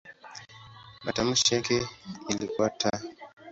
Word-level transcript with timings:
Matamshi 1.03 1.53
yake 1.55 1.87
ilikuwa 2.29 2.69
"t". 2.69 2.89